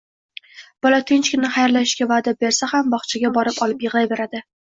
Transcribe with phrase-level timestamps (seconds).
[0.85, 4.45] Bola tinchgina xayrlashishga vaʼda bersa ham bog‘chaga borib olib yig‘layveradi